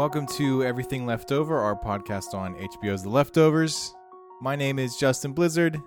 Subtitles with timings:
[0.00, 3.94] Welcome to Everything Leftover, our podcast on HBO's The Leftovers.
[4.40, 5.78] My name is Justin Blizzard,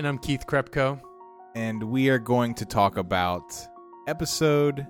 [0.00, 1.00] And I'm Keith Krepko.
[1.54, 3.54] and we are going to talk about
[4.08, 4.88] episode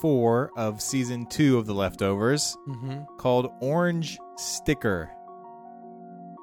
[0.00, 3.02] four of season two of The Leftovers Mm-hmm.
[3.18, 5.10] called Orange Sticker.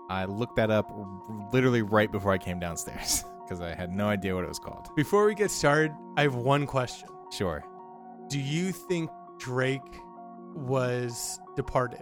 [0.08, 0.92] I looked that up
[1.52, 4.88] literally right before I came downstairs because I had no idea what it was called.
[4.96, 7.10] Before we get started, I have one question.
[7.32, 7.64] Sure.
[8.28, 9.82] Do you think Drake
[10.56, 12.02] was departed?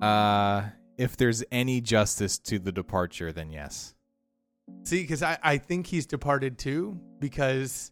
[0.00, 3.94] Uh, if there's any justice to the departure, then yes.
[4.84, 7.90] See, because I, I think he's departed too, because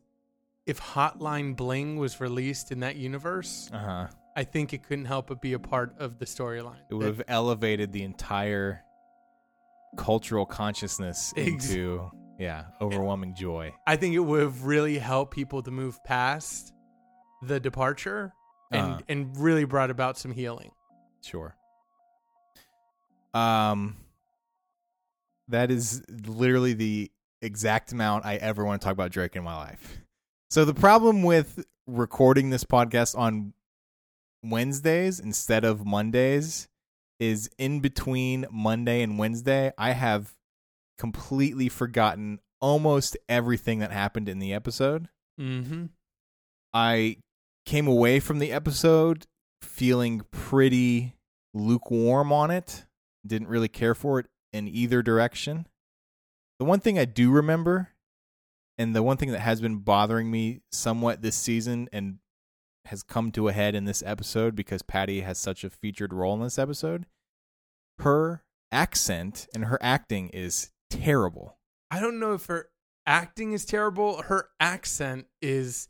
[0.67, 4.07] if Hotline Bling was released in that universe, Uh huh.
[4.37, 6.77] I think it couldn't help but be a part of the storyline.
[6.91, 8.83] It would have elevated the entire
[9.97, 13.73] cultural consciousness Ex- into yeah, overwhelming joy.
[13.87, 16.75] I think it would have really helped people to move past
[17.47, 18.33] the departure
[18.71, 19.01] and, Uh-huh.
[19.09, 20.71] and really brought about some healing.
[21.23, 21.57] Sure.
[23.35, 23.97] Um
[25.49, 29.57] that is literally the exact amount I ever want to talk about Drake in my
[29.57, 29.99] life.
[30.51, 33.53] So the problem with recording this podcast on
[34.43, 36.69] Wednesdays instead of Mondays
[37.21, 40.35] is in between Monday and Wednesday, I have
[40.99, 45.09] completely forgotten almost everything that happened in the episode.
[45.41, 45.87] Mm-hmm.
[46.73, 47.19] I
[47.67, 49.27] came away from the episode
[49.61, 51.17] feeling pretty
[51.53, 52.87] lukewarm on it.
[53.27, 55.67] Didn't really care for it in either direction.
[56.59, 57.91] The one thing I do remember,
[58.79, 62.19] and the one thing that has been bothering me somewhat this season and
[62.87, 66.35] has come to a head in this episode because Patty has such a featured role
[66.35, 67.05] in this episode,
[67.99, 71.59] her accent and her acting is terrible.
[71.91, 72.69] I don't know if her
[73.07, 74.23] acting is terrible.
[74.23, 75.89] Her accent is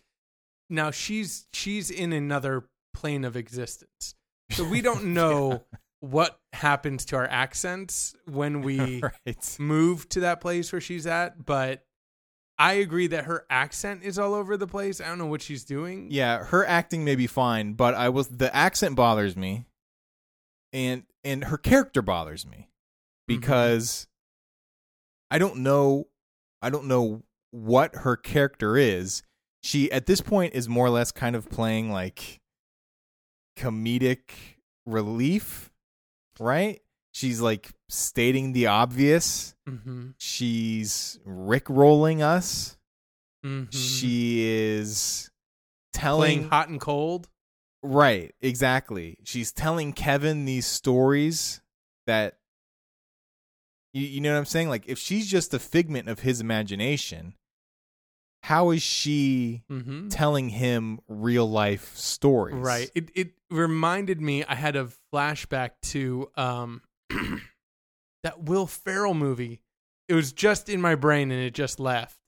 [0.69, 4.15] now she's she's in another plane of existence.
[4.51, 5.65] So we don't know
[6.01, 9.57] what happens to our accents when we right.
[9.59, 11.85] move to that place where she's at, but
[12.59, 15.01] I agree that her accent is all over the place.
[15.01, 16.09] I don't know what she's doing.
[16.11, 19.67] Yeah, her acting may be fine, but I was the accent bothers me,
[20.73, 23.27] and and her character bothers me mm-hmm.
[23.27, 24.07] because
[25.31, 26.07] I don't know,
[26.63, 29.23] I don't know what her character is.
[29.67, 32.41] She at this point is more or less kind of playing like
[33.59, 34.21] comedic
[34.87, 35.73] relief,
[36.39, 36.81] right?
[37.11, 39.57] She's like stating the obvious.
[39.69, 40.11] Mm-hmm.
[40.19, 42.77] She's rick-rolling us.
[43.45, 43.77] Mm-hmm.
[43.77, 45.33] She is
[45.93, 47.29] telling playing hot and cold.
[47.83, 49.19] Right, exactly.
[49.25, 51.61] She's telling Kevin these stories
[52.07, 52.37] that
[53.93, 54.69] you, you know what I'm saying?
[54.69, 57.35] Like if she's just a figment of his imagination,
[58.47, 60.09] how is she Mm-hmm.
[60.09, 62.55] telling him real life stories?
[62.57, 62.91] Right.
[62.95, 64.45] It it reminded me.
[64.45, 66.83] I had a flashback to um
[68.23, 69.61] that Will Ferrell movie.
[70.09, 72.19] It was just in my brain and it just left.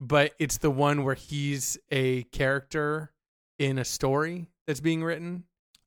[0.00, 3.12] But it's the one where he's a character
[3.58, 5.44] in a story that's being written,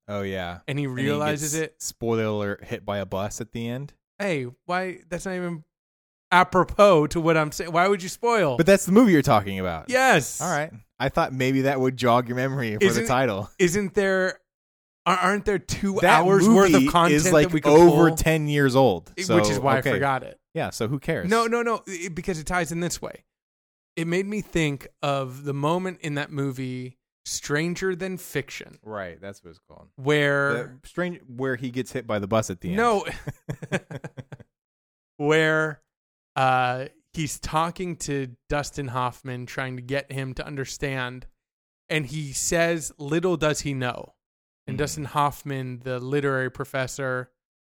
[0.07, 0.59] Oh yeah.
[0.67, 1.75] and he And he realizes it.
[1.81, 3.93] Spoiler alert, hit by a bus at the end.
[4.17, 4.99] Hey, why?
[5.09, 5.63] That's not even
[6.31, 7.71] apropos to what I'm saying.
[7.71, 8.57] Why would you spoil?
[8.57, 9.89] But that's the movie you're talking about.
[9.89, 10.41] yes.
[10.41, 10.71] All right.
[10.99, 13.49] I thought maybe that would jog your memory for the Isn't- title.
[13.59, 14.39] Isn't there?
[15.05, 18.17] Aren't there two That hours worth of content is like that we could over pull?
[18.17, 19.11] 10 years old.
[19.15, 19.91] which is why okay.
[19.91, 20.37] I forgot it.
[20.53, 21.29] Yeah, so who cares?
[21.29, 23.23] No, no, no, it- because it ties in this way.
[23.95, 29.43] It made me think of the moment in that movie, Stranger Than Fiction, Right, that's
[29.43, 29.87] what it's called.
[29.95, 32.77] where The strange where he gets hit by the bus at the end.
[32.77, 33.05] no,
[35.17, 35.81] where
[36.37, 41.27] uh, he's talking to Dustin Hoffman, trying to get him to understand,
[41.89, 44.13] and he says, "Little does he know."
[44.67, 44.79] And Mhm.
[44.79, 47.31] Dustin Hoffman, the literary professor,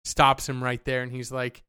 [0.03, 1.63] stops him right there, and he's like,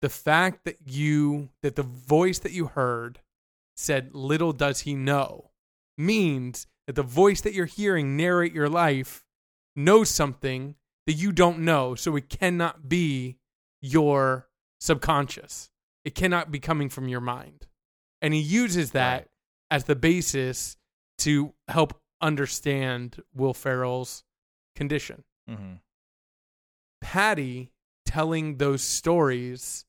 [0.00, 3.20] "The fact that you that the voice that you heard
[3.76, 5.50] said, little does he know,'
[5.98, 9.24] means that the voice that you're hearing narrate your life
[9.76, 13.38] knows something that you don't know, so it cannot be
[13.82, 14.48] your
[14.80, 15.70] subconscious.
[16.04, 17.66] It cannot be coming from your mind.
[18.20, 19.30] And he uses that Right.
[19.70, 20.76] as the basis
[21.18, 24.24] to help understand Will Ferrell's
[24.74, 25.24] condition.
[25.48, 25.80] Mhm.
[27.00, 27.70] Patty
[28.06, 29.84] telling those stories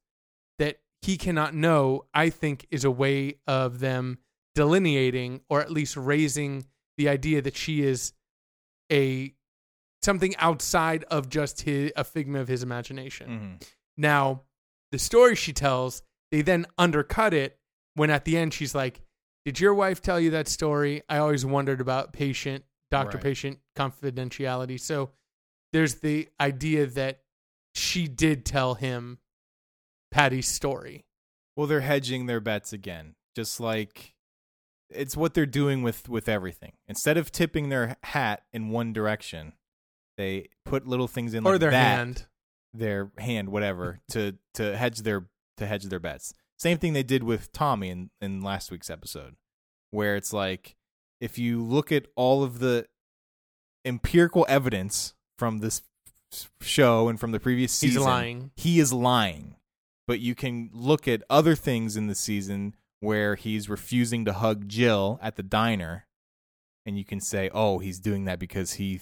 [0.59, 4.19] that he cannot know, I think, is a way of them
[4.53, 6.65] delineating or at least raising
[6.97, 8.13] the idea that she is
[8.91, 9.33] a
[10.01, 13.59] something outside of just his, a figment of his imagination.
[13.59, 13.67] Mhm.
[13.97, 14.44] Now,
[14.91, 16.01] the story she tells,
[16.31, 17.59] they then undercut it
[17.95, 19.01] when at the end she's like,
[19.45, 21.03] Did your wife tell you that story?
[21.07, 23.23] I always wondered about patient doctor Right.
[23.23, 24.79] patient confidentiality.
[24.79, 25.11] So
[25.73, 27.21] there's the idea that
[27.73, 29.19] she did tell him
[30.11, 31.05] Patty's story.
[31.55, 34.13] Well, they're hedging their bets again, just like
[34.89, 36.73] it's what they're doing with with everything.
[36.88, 39.53] Instead of tipping their hat in one direction,
[40.17, 42.25] they put little things in or like their that, hand.
[42.77, 45.27] Their hand, whatever, to to hedge their
[45.57, 46.33] to hedge their bets.
[46.57, 49.36] Same thing they did with Tommy in in last week's episode,
[49.92, 50.75] where it's like
[51.22, 52.88] if you look at all of the
[53.83, 55.81] empirical evidence from this
[56.62, 58.51] show and from the previous season, He's lying.
[58.56, 59.56] he is lying.
[60.07, 64.68] But you can look at other things in the season where he's refusing to hug
[64.68, 66.06] Jill at the diner,
[66.86, 69.01] and you can say, "Oh, he's doing that because he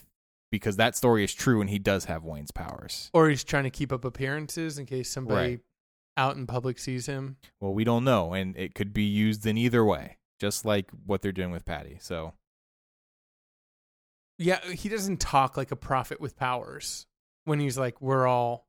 [0.53, 3.69] because that story is true and he does have Wayne's powers." Or he's trying to
[3.71, 5.59] keep up appearances in case somebody Right.
[6.15, 7.37] out in public sees him.
[7.59, 11.21] Well, we don't know, and it could be used in either way, just like what
[11.23, 11.97] they're doing with Patty.
[11.99, 12.33] So,
[14.37, 17.05] Yeah, he doesn't talk like a prophet with powers
[17.45, 18.67] when he's like, we're all,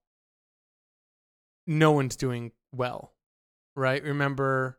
[1.66, 3.14] no one's doing well,
[3.74, 4.02] right?
[4.02, 4.78] Remember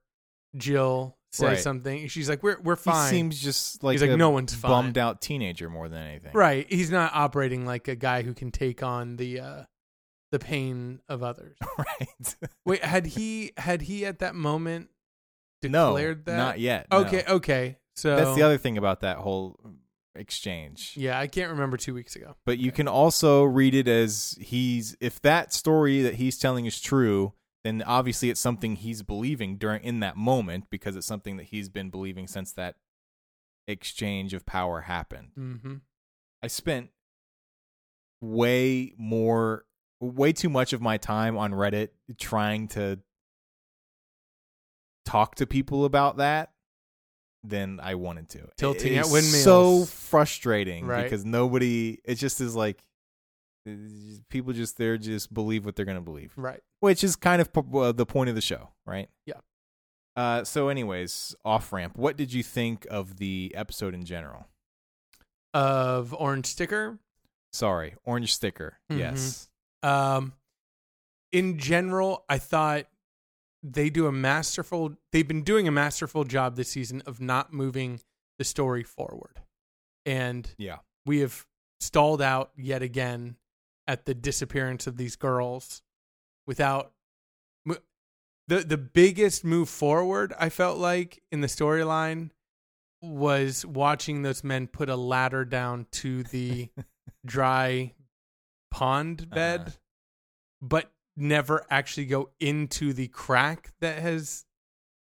[0.56, 1.60] Jill says Right.
[1.60, 2.08] something.
[2.08, 3.12] She's like, we're, we're fine.
[3.12, 6.02] he seems just like He's like, a "No one's fine." bummed out teenager more than
[6.04, 6.32] anything.
[6.34, 6.66] right.
[6.70, 9.64] He's not operating like a guy who can take on the, uh,
[10.32, 11.58] the pain of others.
[11.78, 12.36] right.
[12.66, 14.90] Wait, had he, had he at that moment
[15.64, 16.38] no, declared that?
[16.38, 16.88] not yet.
[16.92, 16.98] no.
[17.00, 17.24] Okay.
[17.28, 17.78] Okay.
[17.96, 19.58] So That's the other thing about that whole
[20.16, 20.94] exchange.
[20.96, 22.36] Yeah, I can't remember two weeks ago.
[22.46, 26.80] But you can also read it as he's if that story that he's telling is
[26.80, 27.34] true,
[27.66, 31.68] then obviously it's something he's believing during in that moment because it's something that he's
[31.68, 32.76] been believing since that
[33.68, 35.32] exchange of power happened.
[35.38, 35.76] Mm-hmm.
[36.44, 36.92] I spent
[38.22, 39.66] way more
[40.00, 41.90] way too much of my time on Reddit
[42.20, 43.00] trying to
[45.06, 46.52] talk to people about that
[47.44, 48.50] than I wanted to.
[48.58, 49.44] Tilting It at windmills.
[49.44, 51.04] So frustrating Right.
[51.04, 52.84] because nobody it just is like
[54.30, 56.62] people just they're just believe what they're going to believe, Right.
[56.82, 59.10] which is kind of uh, the point of the show, right?
[59.26, 59.40] Yeah.
[60.16, 61.98] Uh so anyways, off ramp.
[61.98, 64.48] What did you think of the episode in general?
[65.54, 67.00] Of orange sticker.
[67.54, 68.78] Sorry, orange sticker.
[68.92, 69.00] Mhm.
[69.00, 69.50] Yes.
[69.84, 70.34] Um,
[71.32, 72.88] in general, I thought
[73.64, 74.96] they do a masterful.
[75.12, 78.02] They've been doing a masterful job this season of not moving
[78.38, 79.42] the story forward,
[80.06, 80.80] and Yeah.
[81.06, 81.46] we have
[81.80, 83.38] stalled out yet again
[83.88, 85.82] at the disappearance of these girls
[86.48, 86.92] without
[88.48, 92.30] the the biggest move forward I felt like in the storyline
[93.02, 96.70] was watching those men put a ladder down to the
[97.26, 97.94] dry
[98.72, 99.72] pond bed Uh-huh.
[100.62, 104.46] but never actually go into the crack that has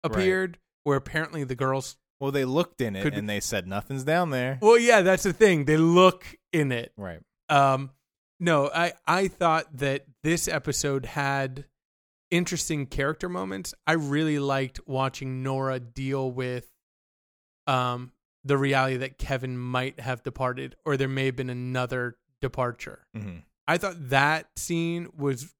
[0.05, 0.13] Right.
[0.13, 4.05] appeared where apparently the girls Well, they looked in it Could and they said nothing's
[4.05, 4.59] down there.
[4.63, 7.21] well yeah that's the thing they look in it Right.
[7.49, 7.91] Um,
[8.43, 11.65] no, I I thought that this episode had
[12.31, 13.73] interesting character moments.
[13.87, 16.67] I really liked watching Nora deal with
[17.69, 18.11] um
[18.45, 23.07] the reality that Kevin might have departed, or there may have been another departure.
[23.15, 23.39] hmm
[23.69, 25.55] I thought that scene was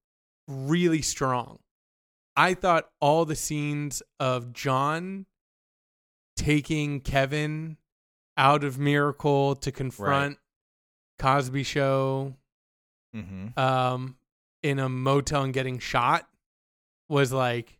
[0.45, 1.59] really strong.
[2.35, 5.25] I thought all the scenes of John
[6.35, 7.77] taking Kevin
[8.35, 10.37] out of Miracle to confront
[11.17, 12.35] Cosby Show
[13.13, 14.15] hmm um,
[14.61, 16.27] in a motel and getting shot
[17.09, 17.77] was like,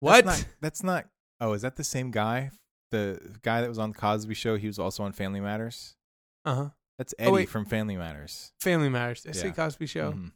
[0.00, 0.24] what?
[0.24, 1.06] That's not, that's not.
[1.40, 2.50] Oh, is that the same guy?
[2.90, 4.56] The guy that was on the Cosby Show.
[4.56, 5.96] He was also on Family Matters.
[6.44, 6.68] Uh huh.
[6.98, 7.48] That's Eddie wait.
[7.48, 8.52] from Family Matters.
[8.60, 9.22] Family Matters.
[9.22, 9.54] Did I say Yeah.
[9.54, 10.12] Cosby Show?
[10.12, 10.32] Mhm.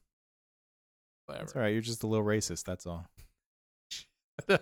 [1.26, 1.44] Whatever.
[1.44, 1.72] That's all right.
[1.72, 2.64] You're just a little racist.
[2.64, 3.06] That's all.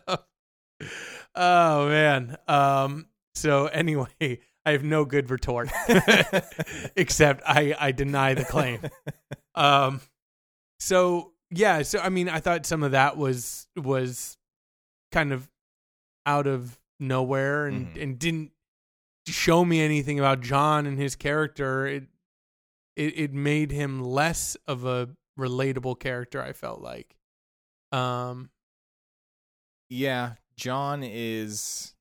[1.34, 2.36] oh man.
[2.48, 3.06] Um.
[3.34, 5.70] So anyway, I have no good retort,
[6.96, 8.80] except I I deny the claim.
[9.54, 10.02] Um.
[10.80, 11.80] So yeah.
[11.80, 14.36] So I mean, I thought some of that was was
[15.12, 15.48] kind of
[16.26, 18.02] out of nowhere and Mhm.
[18.02, 18.52] and didn't
[19.26, 21.86] show me anything about John and his character.
[21.86, 22.04] It
[22.96, 25.08] it it made him less of a
[25.38, 26.42] relatable character.
[26.42, 27.16] I felt like.
[27.92, 28.50] Um.
[29.88, 31.94] yeah, John is.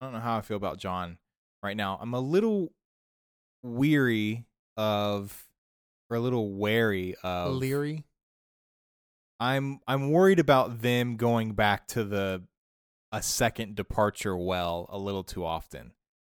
[0.00, 1.18] I don't know how I feel about John
[1.62, 1.98] right now.
[2.00, 2.72] I'm a little
[3.62, 4.44] weary
[4.76, 5.46] of,
[6.10, 7.54] or a little wary of.
[7.54, 8.04] leery.
[9.40, 12.42] I'm I'm worried about them going back to the
[13.12, 15.92] a second departure well a little too often.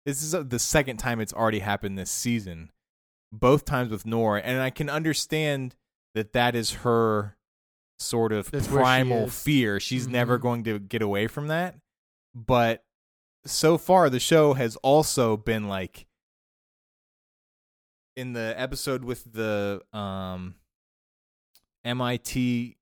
[0.07, 2.71] This is the second time it's already happened this season.
[3.33, 5.77] Both times with Nora, and I can understand
[6.15, 7.37] that that is her
[7.99, 9.79] sort of That's where she primal fear.
[9.81, 10.43] She's never Mhm.
[10.43, 11.77] going to get away from that.
[12.35, 12.85] But
[13.47, 16.07] so far the show has also been like
[18.17, 20.55] in the episode with the um
[21.85, 22.77] MIT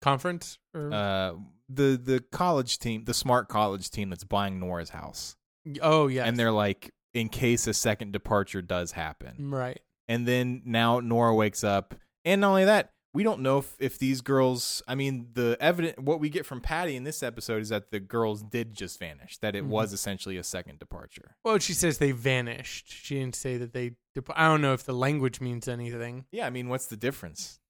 [0.00, 0.58] Conference?
[0.74, 1.32] Or, uh
[1.68, 5.36] the the college team, the smart college team that's buying Nora's house.
[5.80, 6.24] oh, yeah.
[6.24, 9.50] And they're like in case a second departure does happen.
[9.50, 9.80] right.
[10.08, 13.98] And then now Nora wakes up and not only that, we don't know if, if
[13.98, 17.68] these girls I mean the evident what we get from Patty in this episode is
[17.68, 19.68] that the girls did just vanish, that it Mhm.
[19.68, 21.36] was essentially a second departure.
[21.44, 22.88] Well, she says they vanished.
[22.90, 23.92] She didn't say that they.
[24.14, 26.24] dep- I don't know if the language means anything.
[26.32, 27.60] Yeah, I mean what's the difference?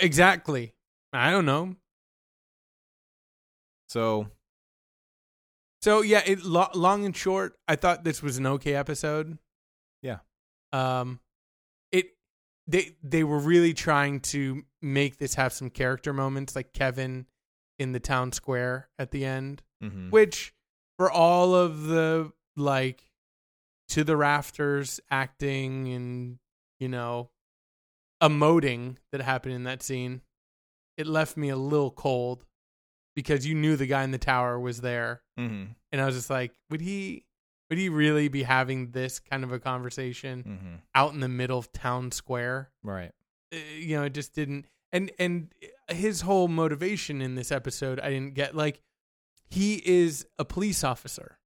[0.00, 0.74] Exactly.
[1.12, 1.76] I don't know.
[3.88, 4.28] So
[5.82, 9.38] So yeah, it lo- long and short, I thought this was an okay episode.
[10.02, 10.18] Yeah.
[10.72, 11.20] Um,
[12.66, 17.26] they they were really trying to make this have some character moments, like Kevin
[17.78, 20.10] in the town square at the end, mhm.
[20.10, 20.54] which
[20.98, 23.10] for all of the like
[23.88, 26.38] to the rafters acting and
[26.80, 27.30] you know
[28.22, 30.22] emoting that happened in that scene,
[30.96, 32.44] it left me a little cold
[33.14, 35.74] because you knew the guy in the tower was there Mhm.
[35.92, 37.25] and I was just like, would he
[37.68, 40.80] would he really be having this kind of a conversation Mhm.
[40.94, 42.70] out in the middle of town square?
[42.82, 43.12] Right.
[43.52, 44.66] Uh, you know, it just didn't.
[44.92, 45.52] And and
[45.88, 48.54] his whole motivation in this episode, I didn't get.
[48.54, 48.80] Like,
[49.50, 51.38] he is a police officer,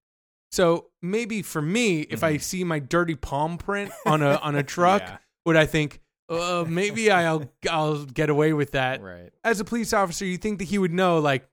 [0.51, 2.43] so maybe for me, if I Mhm.
[2.43, 5.19] see my dirty palm print on a on a truck, Yeah.
[5.47, 9.03] would I think, uh, maybe I'll I'll get away with that?
[9.03, 9.33] Right.
[9.43, 11.49] as a police officer, you think that he would know, like,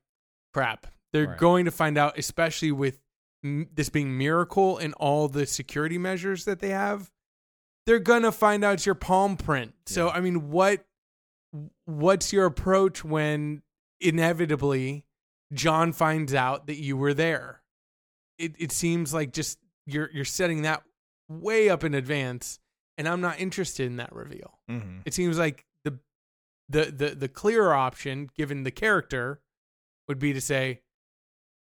[0.52, 1.38] crap, they're Right.
[1.38, 3.00] going to find out, especially with
[3.42, 7.10] this being miracle and all the security measures that they have.
[7.86, 9.74] They're gonna find out it's your palm print.
[9.86, 10.12] So, Yeah.
[10.12, 10.84] I mean, what
[11.86, 13.62] what's your approach when
[14.00, 15.04] inevitably
[15.54, 17.62] John finds out that you were there?
[18.38, 20.82] It it seems like just you're you're setting that
[21.28, 22.58] way up in advance,
[22.98, 24.58] and I'm not interested in that reveal.
[24.68, 25.02] Mhm.
[25.06, 25.98] It seems like the
[26.68, 29.40] the the the clearer option, given the character,
[30.08, 30.82] would be to say,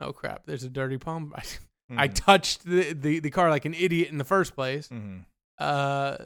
[0.01, 1.33] "Oh crap, there's a dirty palm.
[1.89, 2.13] I, I Mhm.
[2.15, 4.87] touched the, the the car like an idiot in the first place.
[4.89, 5.25] Mhm.
[5.57, 6.17] Uh,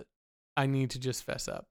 [0.58, 1.68] I need to just fess up."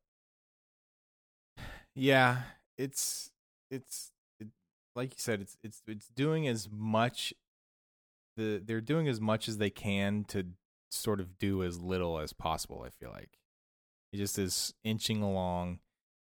[1.94, 2.42] Yeah,
[2.78, 3.30] it's
[3.70, 4.48] it's it,
[4.94, 7.34] like you said, it's it's it's doing as much
[8.36, 10.46] the they're doing as much as they can to
[10.90, 12.82] sort of do as little as possible.
[12.86, 13.38] I feel like
[14.12, 15.80] it just is inching along.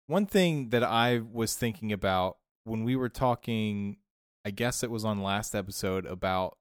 [0.07, 3.97] One thing that I was thinking about when we were talking,
[4.45, 6.57] I guess it was on last episode about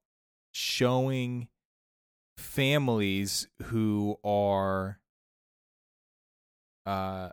[0.54, 1.48] showing
[2.38, 5.00] families who are
[6.86, 7.30] uh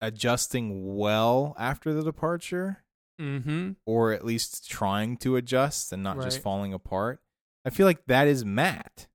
[0.00, 2.82] adjusting well after the departure
[3.18, 3.70] Mm-hmm.
[3.86, 7.22] or at least trying to adjust and not just falling apart.
[7.64, 9.06] I feel like that is Matt.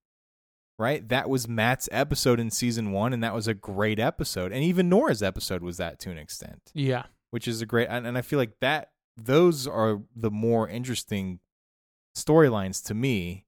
[0.79, 1.07] Right?
[1.07, 4.51] That was Matt's episode in season 1 and that was a great episode.
[4.51, 7.03] And even Nora's episode was that to an extent, Yeah.
[7.29, 11.39] which is a great and, and I feel like that those are the more interesting
[12.15, 13.45] storylines to me.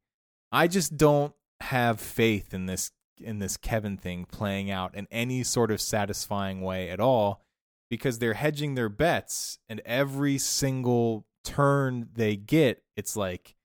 [0.51, 5.43] I just don't have faith in this in this Kevin thing playing out in any
[5.43, 7.41] sort of satisfying way at all
[7.89, 13.55] because they're hedging their bets and every single turn they get it's like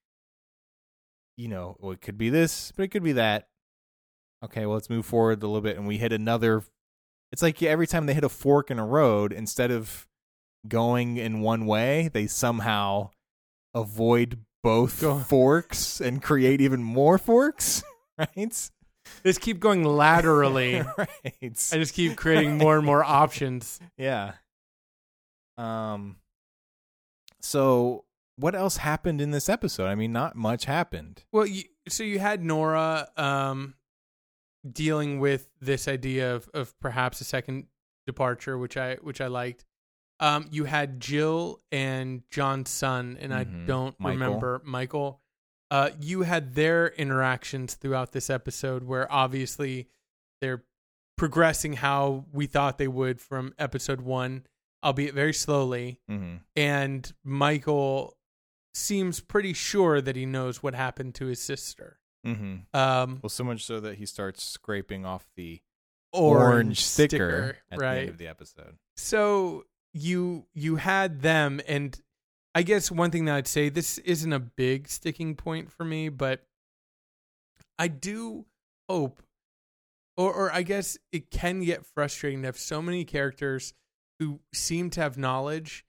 [1.37, 3.47] you know, well, it could be this, but it could be that.
[4.45, 6.65] Okay, well, let's move forward a little bit and we hit another
[7.31, 10.07] it's like every time they hit a fork in a road instead of
[10.67, 13.11] going in one way, they somehow
[13.75, 17.83] avoid both Go- forks and create even more forks,
[18.19, 18.71] right?
[19.25, 20.83] Just keep going laterally.
[20.99, 21.09] right.
[21.43, 23.81] I just keep creating more and more options.
[23.97, 24.33] Yeah.
[25.57, 26.17] Um
[27.41, 28.05] so
[28.39, 29.87] what else happened in this episode?
[29.87, 31.25] I mean, not much happened.
[31.33, 33.75] Well, you, so you had Nora um,
[34.71, 37.67] dealing with this idea of, of perhaps a second
[38.07, 39.65] departure, which I which I liked.
[40.21, 43.67] Um, you had Jill and John's son, and I Mhm.
[43.67, 44.19] don't Michael.
[44.19, 45.21] remember Michael.
[45.71, 49.89] Uh, you had their interactions throughout this episode, where obviously
[50.41, 50.65] they're
[51.17, 54.47] progressing how we thought they would from episode one,
[54.85, 56.01] albeit very slowly.
[56.09, 56.41] Mhm.
[56.57, 58.17] And Michael
[58.75, 61.99] seems pretty sure that he knows what happened to his sister.
[62.25, 62.67] Mhm.
[62.75, 65.61] Um, Well, so much so that he starts scraping off the
[66.13, 67.99] orange, orange, sticker, at the right?
[68.01, 68.79] end of the episode.
[68.97, 72.01] so you you had them, and
[72.55, 76.09] I guess one thing that I'd say this isn't a big sticking point for me,
[76.09, 76.45] but
[77.79, 78.47] I do
[78.89, 79.23] hope,
[80.17, 83.75] or or I guess it can get frustrating to have so many characters
[84.19, 85.85] who seem to have knowledge,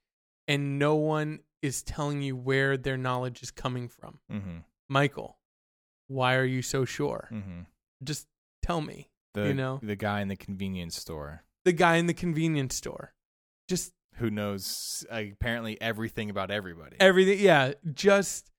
[0.48, 4.20] and no one is telling you where their knowledge is coming from.
[4.32, 4.64] Mhm.
[4.88, 5.38] Michael,
[6.08, 7.28] Why are you so sure?
[7.30, 7.62] hmm
[8.04, 8.28] Just
[8.64, 9.12] tell me.
[9.36, 9.80] The You know?
[9.84, 13.14] the guy in the convenience store The guy in the convenience store.
[13.70, 16.98] Just who knows apparently everything about everybody.
[17.00, 17.40] everything.
[17.40, 17.72] Yeah.
[17.94, 18.52] Just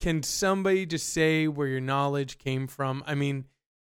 [0.00, 3.04] can somebody just say where your knowledge came from?
[3.06, 3.44] I mean,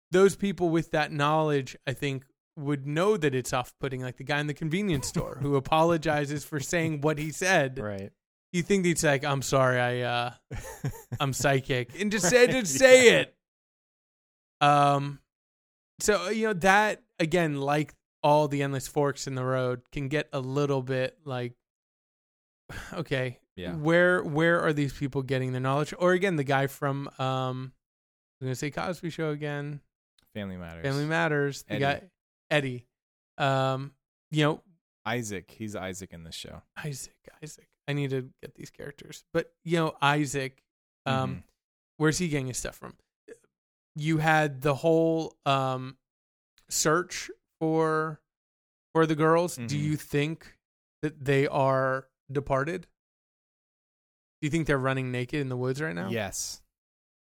[0.09, 2.23] those people with that knowledge, I think,
[2.57, 6.43] would know that it's off putting, like the guy in the convenience store who apologizes
[6.43, 7.77] for saying what he said.
[7.77, 8.11] right.
[8.53, 10.31] You think he'd say, like, I'm sorry, I uh
[11.21, 11.97] I'm psychic.
[12.01, 13.19] And just say just say Yeah.
[13.19, 13.35] it.
[14.59, 15.19] Um
[15.99, 20.27] so you know that again, like all the endless forks in the road, can get
[20.33, 21.53] a little bit like
[22.93, 23.73] okay, Yeah.
[23.75, 25.93] where where are these people getting their knowledge?
[25.97, 27.73] Or again, the guy from um
[28.39, 29.81] I'm gonna say Cosby Show again.
[30.33, 30.83] Family Matters.
[30.83, 31.63] Family Matters.
[31.63, 31.81] The Eddie.
[31.81, 32.01] guy
[32.49, 32.87] Eddie.
[33.37, 33.91] Um,
[34.31, 34.61] you know,
[35.05, 35.51] Isaac.
[35.51, 36.61] He's Isaac in this show.
[36.77, 37.67] Isaac, Isaac.
[37.87, 39.23] I need to get these characters.
[39.33, 40.63] But you know, Isaac,
[41.05, 41.43] um, Mhm.
[41.97, 42.95] where's he getting his stuff from?
[43.95, 45.97] You had the whole um
[46.69, 47.29] search
[47.61, 48.19] for
[48.93, 49.55] for the girls.
[49.55, 49.79] Do Mhm.
[49.79, 50.57] you think
[51.03, 52.87] that they are departed?
[54.41, 56.09] Do you think they're running naked in the woods right now?
[56.09, 56.61] Yes.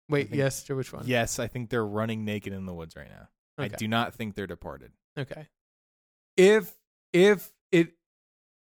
[0.07, 1.05] Wait, think- yes to which one?
[1.07, 3.29] Yes, I think they're running naked in the woods right now.
[3.57, 4.93] I do not think they're departed.
[5.17, 5.49] Okay.
[6.37, 6.79] If
[7.11, 7.97] if it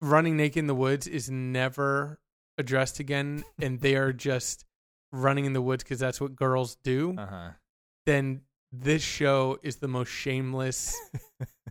[0.02, 2.20] running naked in the woods is never
[2.58, 4.66] addressed again and they are just
[5.12, 7.52] running in the woods because that's what girls do, Uh huh.
[8.06, 10.96] then this show is the most shameless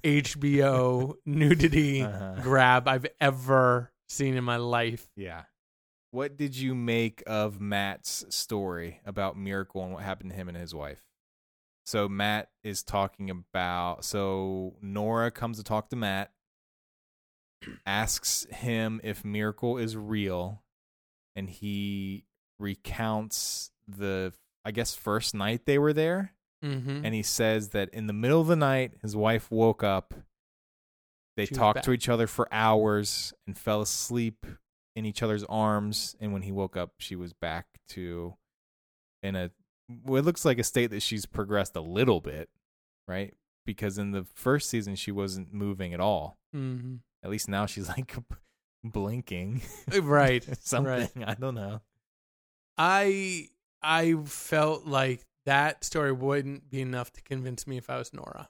[0.04, 2.37] HBO nudity Uh-huh.
[2.42, 5.08] grab I've ever seen in my life.
[5.17, 5.45] Yeah.
[6.13, 10.56] What did you make of Matt's story about Miracle and what happened to him and
[10.56, 11.02] his wife?
[11.86, 16.32] So Matt is talking about so Nora comes to talk to Matt,
[17.86, 20.63] asks him if Miracle is real,
[21.36, 22.25] and he
[22.58, 24.32] recounts the
[24.65, 26.34] I guess first night they were there,
[26.65, 27.07] Mm-hmm.
[27.07, 30.13] and he says that in the middle of the night his wife woke up.
[31.37, 34.45] They She talked to each other for hours and fell asleep
[34.95, 36.17] in each other's arms.
[36.21, 38.35] And when he woke up, she was back to
[39.23, 39.51] in a
[39.89, 42.51] it looks like a state that she's progressed a little bit,
[43.09, 43.35] right?
[43.65, 46.37] Because in the first season she wasn't moving at all.
[46.55, 46.97] mm-hmm.
[47.23, 48.15] At least now she's like
[48.85, 49.63] blinking,
[50.03, 50.47] Right.
[50.61, 51.11] Something right.
[51.27, 51.81] I don't know.
[52.77, 53.49] I
[53.83, 58.49] I felt like that story wouldn't be enough to convince me if I was Nora.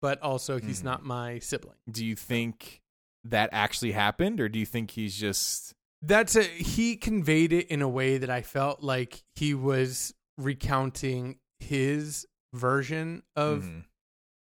[0.00, 0.84] But also he's Mhm.
[0.84, 1.76] not my sibling.
[1.90, 2.80] Do you think
[3.24, 7.82] that actually happened, or do you think he's just That's a he conveyed it in
[7.82, 13.84] a way that I felt like he was recounting his version of Mhm,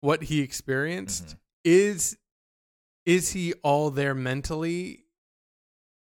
[0.00, 1.26] what he experienced.
[1.26, 1.38] mhm.
[1.64, 2.18] Is
[3.06, 5.04] is he all there mentally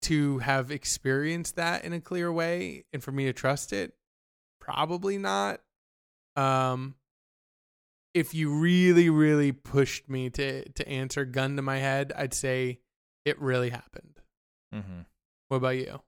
[0.01, 3.95] to have experienced that in a clear way and for me to trust it?
[4.63, 5.62] Probably not.
[6.36, 6.95] Um
[8.13, 12.80] if you really really pushed me to to answer gun to my head, I'd say
[13.26, 14.19] it really happened.
[14.73, 15.06] Mhm.
[15.49, 16.02] What about you?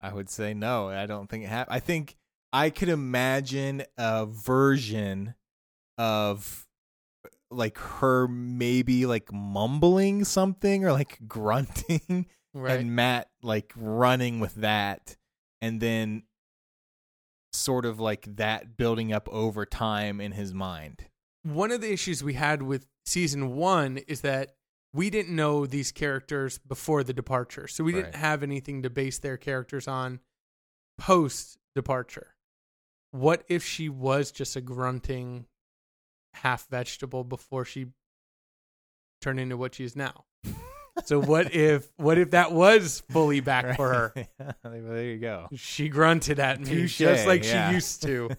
[0.00, 0.88] I would say no.
[0.90, 1.74] I don't think it happened.
[1.74, 2.16] I think
[2.52, 5.34] I could imagine a version
[5.98, 6.66] of
[7.50, 12.78] like her maybe like mumbling something or like grunting Right.
[12.80, 15.16] and Matt like running with that
[15.60, 16.22] and then
[17.54, 21.06] sort of like that building up over time in his mind.
[21.42, 24.54] one of the issues we had with season one is that
[24.94, 27.66] we didn't know these characters before the departure.
[27.66, 30.20] So we didn't have anything to base their characters on
[30.98, 32.34] post departure.
[33.10, 35.46] What if she was just a grunting
[36.34, 37.86] half vegetable before she
[39.20, 40.24] turned into what she is now?
[41.04, 44.12] So what if what if that was fully back for her?
[44.64, 44.72] Right.
[44.86, 45.48] there you go.
[45.54, 47.68] She grunted at me Touche, just like yeah.
[47.70, 48.30] she used to.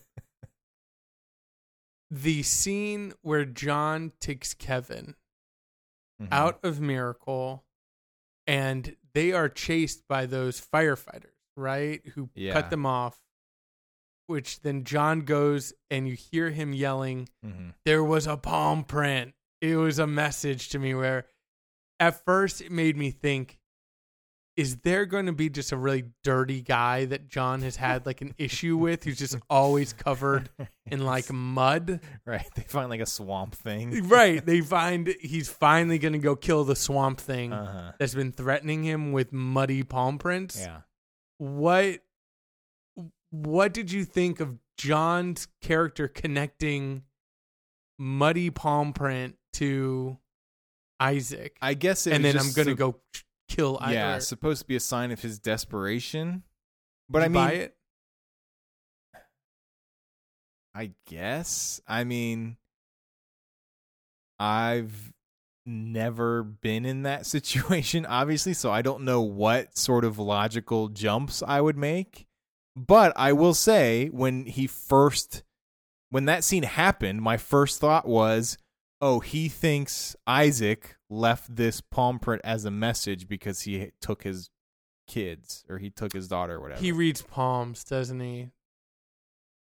[2.12, 5.16] the scene where John takes Kevin
[6.22, 6.28] Mhm.
[6.32, 7.66] out of Miracle
[8.48, 12.06] and they are chased by those firefighters, right?
[12.10, 12.54] Who Yeah.
[12.54, 13.20] cut them off.
[14.28, 17.74] Which then John goes and you hear him yelling, Mhm.
[17.86, 19.36] There was a palm print.
[19.62, 21.28] It was a message to me where
[22.00, 23.58] at first it made me think,
[24.58, 28.22] is there going to be just a really dirty guy that John has had like
[28.22, 30.50] an issue with who's just always covered
[30.86, 32.00] in like mud?
[32.26, 32.46] right.
[32.56, 34.08] They find like a swamp thing.
[34.08, 34.46] right.
[34.46, 37.92] They find he's finally going to go kill the swamp thing Uh-huh.
[38.00, 40.58] that's been threatening him with muddy palm prints.
[40.60, 40.82] Yeah.
[41.38, 42.00] What
[43.32, 47.04] what did you think of John's character connecting
[48.00, 50.18] muddy palm print to
[51.00, 51.58] Isaac?
[51.62, 52.96] I guess it and then I'm going to so- go
[53.50, 53.94] kill Isaac.
[53.94, 56.44] Yeah, supposed to be a sign of his desperation.
[57.10, 57.76] But I mean, buy it?
[60.74, 61.80] I guess.
[61.88, 62.58] I mean,
[64.40, 65.14] I've
[65.66, 71.42] never been in that situation, obviously, so I don't know what sort of logical jumps
[71.46, 72.28] I would make.
[72.76, 75.44] But I will say, when he first,
[76.10, 78.58] when that scene happened, my first thought was,
[79.02, 84.50] oh, he thinks Isaac left this palm print as a message because he took his
[85.08, 86.82] kids or he took his daughter or whatever.
[86.82, 88.50] He reads palms, doesn't he?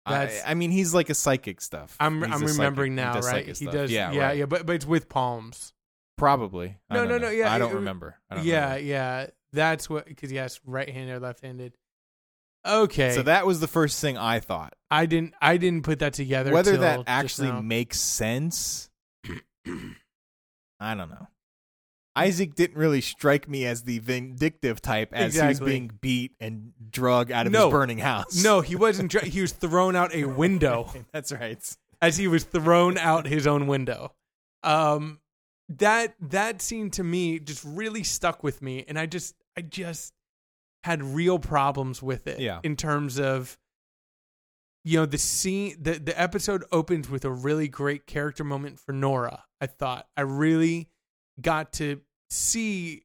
[0.06, 1.96] I, that's- I mean, he's like a psychic stuff.
[2.00, 3.46] I'm He's I'm a psychic- remembering now, right?
[3.46, 3.74] He stuff.
[3.74, 3.92] does.
[3.92, 4.38] Yeah, Yeah, right.
[4.38, 5.74] yeah, but but it's with palms.
[6.18, 6.78] Probably.
[6.90, 7.18] No, no, know.
[7.26, 8.18] no, yeah, I don't it- remember.
[8.30, 8.84] I don't yeah, remember.
[8.88, 9.28] yeah.
[9.54, 11.74] That's what because yes, right-handed or left-handed.
[12.66, 14.74] Okay, So that was the first thing I thought.
[14.92, 16.52] I didn't I didn't put that together.
[16.52, 18.90] Whether that actually makes sense,
[20.80, 21.28] I don't know.
[22.16, 25.72] Isaac didn't really strike me as the vindictive type as he was Exactly.
[25.72, 27.66] being beat and drug out of No.
[27.68, 28.44] his burning house.
[28.44, 29.12] no, he wasn't.
[29.12, 30.92] dr- He was thrown out a window.
[31.14, 31.60] That's right.
[32.02, 34.14] as he was thrown out his own window.
[34.64, 35.20] Um,
[35.70, 40.14] that that scene to me just really stuck with me, and I just I just
[40.84, 42.40] had real problems with it.
[42.40, 42.62] Yeah.
[42.64, 43.58] in terms of
[44.88, 48.94] you know the scene the the episode opens with a really great character moment for
[48.94, 49.44] Nora.
[49.60, 50.90] I thought I really
[51.42, 53.04] got to see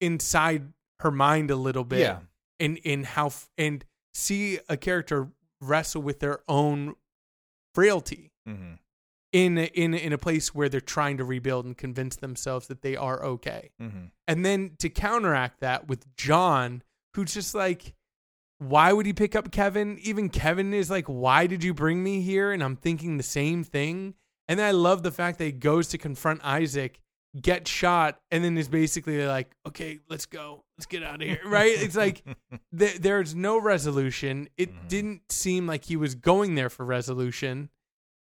[0.00, 2.18] inside her mind a little bit Yeah.
[2.58, 5.28] in in how and see a character
[5.60, 6.94] wrestle with their own
[7.74, 8.74] frailty hmm
[9.30, 12.80] in a, in in a place where they're trying to rebuild and convince themselves that
[12.80, 13.70] they are okay.
[13.78, 16.82] hmm And then to counteract that with John,
[17.14, 17.92] who's just like,
[18.58, 19.98] why would he pick up Kevin?
[20.02, 22.52] Even Kevin is like, why did you bring me here?
[22.52, 24.14] And I'm thinking the same thing.
[24.48, 27.00] And then I love the fact that he goes to confront Isaac,
[27.40, 30.64] gets shot, and then is basically like, okay, let's go.
[30.76, 31.40] Let's get out of here.
[31.46, 31.72] Right?
[31.80, 32.22] It's like,
[32.76, 34.48] th- there's no resolution.
[34.56, 34.88] It Mhm.
[34.88, 37.68] didn't seem like he was going there for resolution.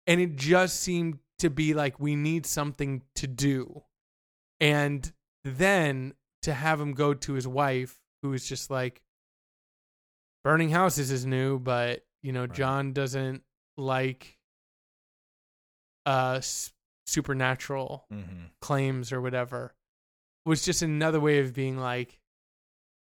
[0.06, 3.82] And it just seemed to be like, we need something to do.
[4.60, 5.12] And
[5.44, 9.02] then to have him go to his wife, who is just like,
[10.44, 12.52] burning houses is new, but, you know, Right.
[12.52, 13.42] John doesn't
[13.76, 14.38] like
[16.06, 16.72] uh, s-
[17.06, 19.74] supernatural hmm claims or whatever
[20.44, 22.20] It was just another way of being like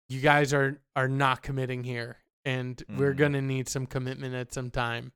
[0.09, 3.17] you guys are are not committing here and we're Mhm.
[3.17, 5.11] going to need some commitment at some time.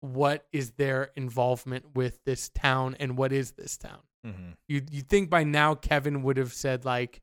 [0.00, 4.02] What is their involvement with this town and what is this town?
[4.24, 7.20] Hmm you you think by now Kevin would have said like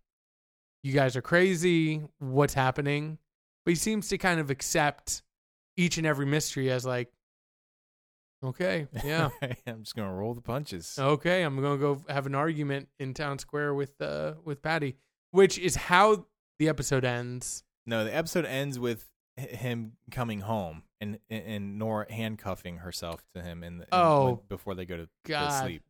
[0.84, 1.98] you guys are crazy.
[2.20, 3.18] What's happening
[3.66, 5.22] but he seems to kind of accept
[5.78, 7.12] each and every mystery as like
[8.44, 9.30] okay yeah
[9.68, 10.98] I'm just gonna roll the punches.
[11.00, 14.96] Okay, I'm gonna go have an argument in town square with uh with Patty,
[15.32, 16.26] which is how
[16.60, 17.64] the episode ends.
[17.86, 23.64] No, the episode ends with him coming home and and Nora handcuffing herself to him
[23.64, 25.84] in the in- Oh, before they go to, go to sleep.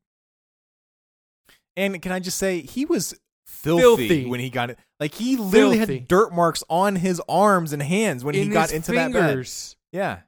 [1.77, 3.13] And can I just say he was
[3.45, 4.25] filthy, Filthy.
[4.25, 4.80] when he got it.
[4.99, 5.97] Like he literally Filthy.
[5.99, 9.47] had dirt marks on his arms and hands when he got into that bed.
[9.91, 10.19] Yeah.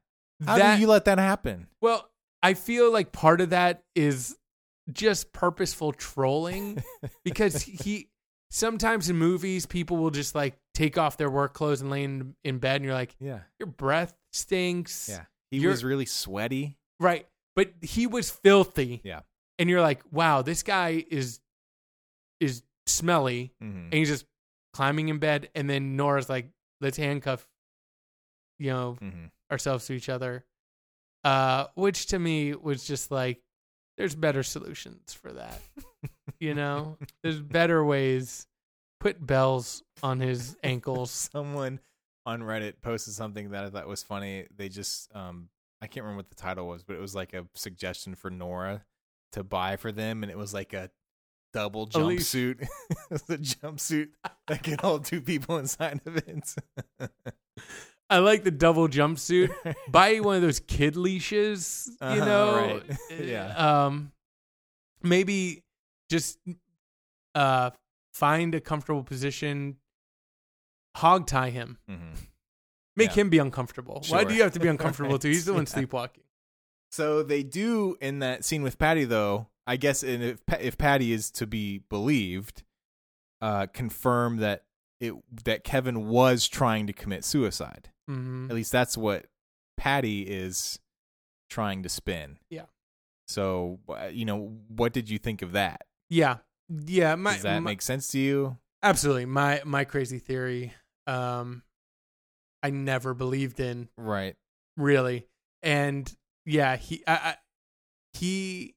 [0.45, 1.67] How That did you let that happen?
[1.82, 2.10] well,
[2.41, 4.36] I feel like part of that is
[4.91, 6.84] just purposeful trolling
[7.23, 8.10] because he
[8.52, 12.36] sometimes in movies people will just like take off their work clothes and lay in,
[12.43, 13.39] in bed and you're like Yeah.
[13.60, 15.08] your breath stinks.
[15.10, 15.23] Yeah.
[15.52, 16.78] He You're- was really sweaty.
[16.99, 17.26] Right.
[17.56, 18.99] But he was filthy.
[19.06, 19.21] Yeah.
[19.60, 21.39] And you're like, wow, this guy is
[22.39, 23.54] is smelly.
[23.62, 24.26] hmm and he's just
[24.74, 26.50] climbing in bed and then nora's like
[26.82, 27.48] let's handcuff
[28.60, 30.43] you know hmm ourselves to each other.
[31.24, 33.41] Uh which to me was just like
[33.98, 35.62] there's better solutions for that
[36.39, 36.98] you know?
[37.22, 38.48] There's better ways.
[39.00, 41.12] Put bells on his ankles.
[41.12, 41.80] Someone
[42.26, 44.48] on Reddit posted something that I thought was funny.
[44.56, 45.50] They just um
[45.82, 48.86] I can't remember what the title was, but it was like a suggestion for Nora
[49.34, 50.89] to buy for them and it was like a
[51.53, 52.61] double jumpsuit.
[52.89, 54.09] it was a jumpsuit
[54.47, 56.55] that could hold two people inside of it.
[58.09, 59.49] i like the double jumpsuit
[59.87, 62.97] buy one of those kid leashes you Uh-huh, know right.
[63.19, 63.85] Yeah.
[63.85, 64.11] um
[65.01, 65.63] maybe
[66.09, 66.37] just
[67.35, 67.71] uh
[68.13, 69.77] find a comfortable position
[70.95, 72.15] hog tie him Mhm.
[72.95, 73.21] make Yeah.
[73.23, 75.69] him be uncomfortable why do you have to be uncomfortable too he's the one Right.
[75.69, 76.23] sleepwalking
[76.91, 79.47] So they do in that scene with Patty, though.
[79.67, 82.63] I guess if if Patty is to be believed,
[83.41, 84.63] uh, confirm that
[84.99, 85.13] it
[85.45, 87.89] that Kevin was trying to commit suicide.
[88.08, 89.28] hmm At least that's what
[89.78, 90.80] Patty is
[91.49, 92.39] trying to spin.
[92.49, 92.65] Yeah.
[93.28, 93.80] So
[94.12, 95.82] you know, what did you think of that?
[96.10, 96.38] yeah
[96.69, 98.58] yeah my, Does that my- make sense to you?
[98.84, 100.73] absolutely my my crazy theory
[101.08, 101.63] um
[102.62, 104.36] i never believed in Right.
[104.78, 105.26] really
[105.63, 106.13] and
[106.45, 107.36] yeah, he I, I,
[108.13, 108.72] he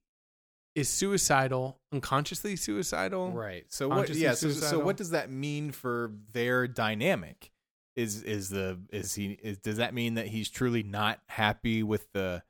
[0.76, 3.32] is suicidal, unconsciously suicidal.
[3.32, 3.64] Right.
[3.70, 4.10] So what?
[4.10, 4.34] Yeah.
[4.34, 7.50] So, so what does that mean for their dynamic?
[7.96, 12.12] Is is the is he is does that mean that he's truly not happy with
[12.12, 12.42] the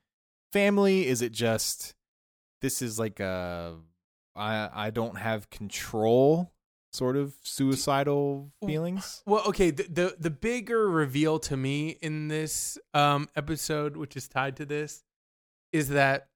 [0.52, 1.06] family?
[1.06, 1.94] Is it just
[2.60, 3.76] this is like a
[4.34, 6.52] I I don't have control
[6.92, 9.22] sort of suicidal feelings?
[9.24, 14.26] Well, okay, the, the the bigger reveal to me in this um episode, which is
[14.26, 15.04] tied to this,
[15.72, 16.26] is that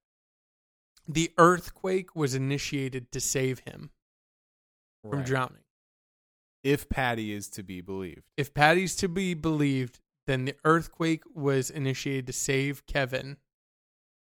[1.12, 3.90] the earthquake was initiated to save him
[5.02, 5.26] from Right.
[5.26, 5.64] drowning.
[6.62, 8.30] If Patty is to be believed.
[8.36, 13.38] If Patty's to be believed, then the earthquake was initiated to save Kevin.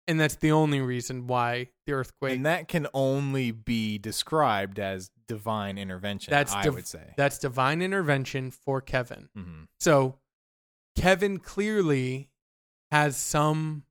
[0.07, 5.12] And that's the only reason why the earthquake and that can only be described as
[5.27, 7.13] divine intervention, That's I div- would say.
[7.17, 9.29] that's divine intervention for Kevin.
[9.36, 10.19] hmm So
[10.95, 12.29] Kevin clearly
[12.91, 13.86] has some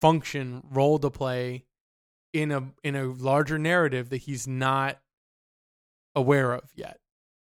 [0.00, 1.64] function role to play
[2.32, 4.98] in a in a larger narrative that he's not
[6.14, 6.98] aware of yet.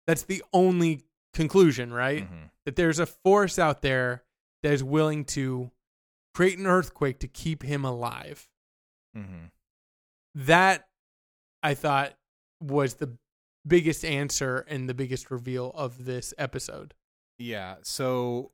[0.06, 2.24] That's the only conclusion, right?
[2.24, 4.24] hmm That there's a force out there
[4.64, 5.72] that is willing to
[6.34, 8.48] create an earthquake to keep him alive.
[9.14, 9.46] hmm
[10.36, 10.88] That
[11.64, 12.14] I thought
[12.62, 13.18] was the
[13.68, 16.94] biggest answer and the biggest reveal of this episode.
[17.38, 17.76] Yeah.
[17.84, 18.52] So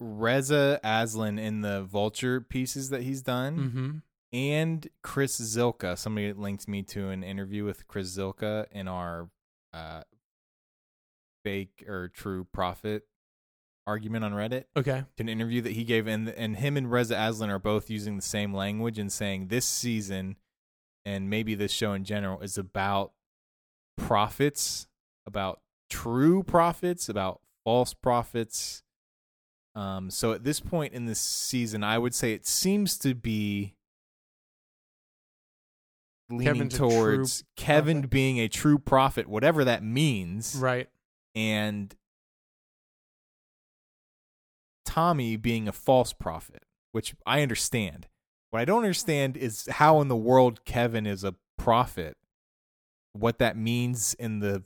[0.00, 3.90] Reza Aslan in the Vulture pieces that he's done, Mm-hmm.
[4.32, 5.96] and Chris Zylka.
[5.98, 9.28] Somebody linked me to an interview with Chris Zylka in our
[9.74, 10.02] uh,
[11.44, 13.04] fake or true prophet
[13.86, 14.64] argument on Reddit.
[14.76, 15.04] Okay.
[15.16, 18.16] To an interview that he gave, and and him and Reza Aslan are both using
[18.16, 20.36] the same language and saying this season,
[21.04, 23.12] and maybe this show in general is about
[23.98, 24.86] prophets,
[25.26, 25.60] about
[25.90, 28.82] true prophets, about false prophets.
[29.74, 33.74] Um, so at this point in this season, I would say it seems to be
[36.28, 38.10] leaning Kevin's towards Kevin prophet.
[38.10, 40.88] being a true prophet, whatever that means, Right.
[41.34, 41.94] and
[44.84, 48.08] Tommy being a false prophet, which I understand.
[48.50, 52.16] What I don't understand is how in the world Kevin is a prophet.
[53.12, 54.64] What that means in the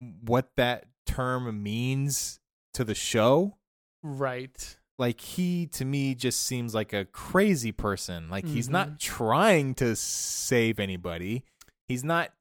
[0.00, 2.40] what that term means
[2.74, 3.57] to the show.
[4.02, 4.76] Right.
[4.98, 8.28] Like he to me just seems like a crazy person.
[8.28, 8.72] Like he's Mhm.
[8.72, 11.44] not trying to save anybody.
[11.86, 12.32] He's not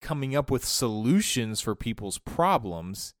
[0.00, 3.14] coming up with solutions for people's problems.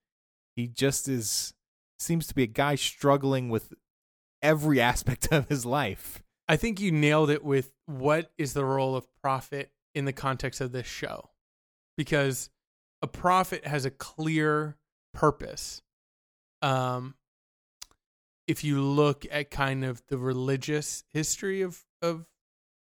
[0.56, 1.54] He just is
[1.98, 3.74] seems to be a guy struggling with
[4.40, 6.22] every aspect of his life.
[6.48, 10.60] I think you nailed it with what is the role of prophet in the context
[10.62, 11.30] of this show.
[11.98, 12.48] Because
[13.02, 14.78] a prophet has a clear
[15.12, 15.82] purpose.
[16.62, 17.14] Um
[18.48, 22.26] if you look at kind of the religious history of of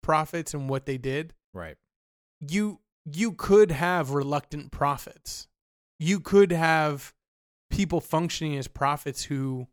[0.04, 1.78] prophets and what they did, Right.
[2.42, 5.48] you you could have reluctant prophets.
[6.00, 7.14] You could have
[7.70, 9.68] people functioning as prophets who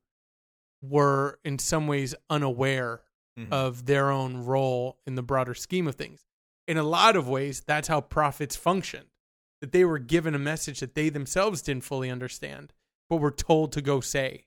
[0.83, 3.03] were in some ways unaware
[3.39, 3.53] Mhm.
[3.53, 6.25] of their own role in the broader scheme of things.
[6.67, 9.11] In a lot of ways, that's how prophets functioned.
[9.61, 12.73] That they were given a message that they themselves didn't fully understand,
[13.09, 14.47] but were told to go say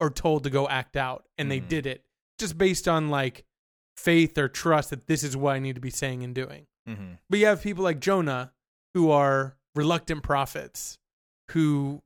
[0.00, 1.68] or told to go act out, and they Mhm.
[1.68, 2.04] did it
[2.38, 3.44] just based on like
[3.96, 6.66] faith or trust that this is what I need to be saying and doing.
[6.86, 7.18] Mhm.
[7.28, 8.54] But you have people like Jonah
[8.94, 10.98] who are reluctant prophets
[11.50, 12.02] who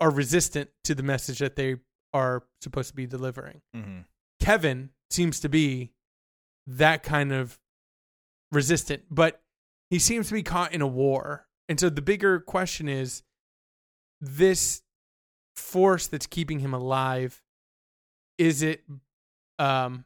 [0.00, 1.76] are resistant to the message that they
[2.12, 3.62] are supposed to be delivering.
[3.74, 4.04] Mhm.
[4.40, 5.92] Kevin seems to be
[6.66, 7.58] that kind of
[8.52, 9.42] resistant, but
[9.90, 11.48] he seems to be caught in a war.
[11.68, 13.22] And so the bigger question is
[14.20, 14.82] this
[15.58, 17.42] force that's keeping him alive
[18.38, 18.84] is it
[19.58, 20.04] um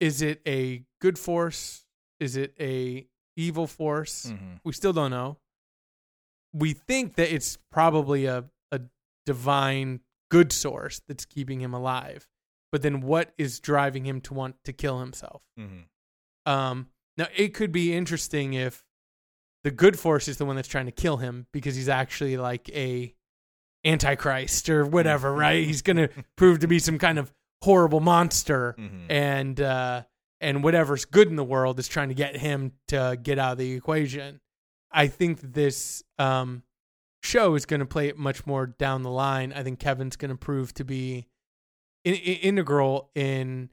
[0.00, 1.84] is it a good force?
[2.18, 4.26] Is it a evil force?
[4.26, 4.60] Mhm.
[4.64, 5.38] We still don't know.
[6.52, 8.80] We think that it's probably a, a
[9.26, 12.28] divine good source that's keeping him alive.
[12.72, 15.42] But then what is driving him to want to kill himself?
[15.58, 15.84] Mhm.
[16.46, 18.84] Um, now, it could be interesting if
[19.64, 22.68] the good force is the one that's trying to kill him because he's actually like
[22.70, 23.14] a
[23.84, 25.64] antichrist or whatever, right?
[25.64, 29.06] He's going to prove to be some kind of horrible monster Mhm.
[29.08, 30.02] and uh
[30.40, 33.58] and whatever's good in the world is trying to get him to get out of
[33.58, 34.40] the equation.
[34.90, 36.64] I think this um
[37.22, 39.52] show is going to play it much more down the line.
[39.52, 41.28] I think Kevin's going to prove to be
[42.04, 43.70] in, in, integral in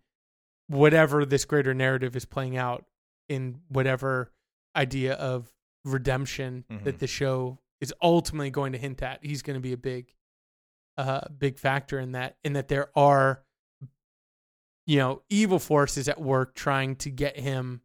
[0.67, 2.85] whatever this greater narrative is playing out
[3.27, 4.31] in whatever
[4.75, 5.47] idea of
[5.85, 6.99] redemption that Mhm.
[6.99, 9.23] the show is ultimately going to hint at.
[9.23, 10.13] He's going to be a big
[10.97, 13.43] uh big factor in that in that there are
[14.85, 17.81] you know, evil forces at work trying to get him,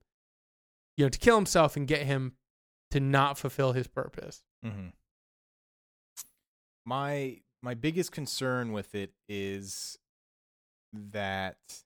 [0.97, 2.35] you know, to kill himself and get him
[2.91, 4.43] to not fulfill his purpose.
[4.65, 4.89] Mm-hmm.
[6.87, 9.99] My my biggest concern with it is
[10.93, 11.85] that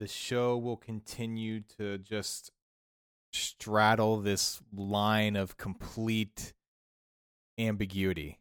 [0.00, 2.50] the show will continue to just
[3.34, 6.52] straddle this line of complete
[7.58, 8.38] ambiguity.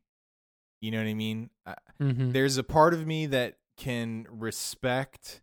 [0.82, 1.50] You know what I mean?
[2.02, 2.32] Mm-hmm.
[2.32, 5.42] there's a part of me that can respect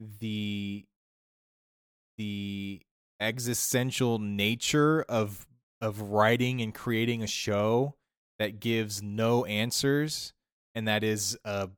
[0.00, 0.84] the
[2.18, 2.82] the
[3.20, 5.46] existential nature of
[5.80, 7.94] of writing and creating a show
[8.38, 10.32] that gives no answers
[10.74, 11.68] and that is a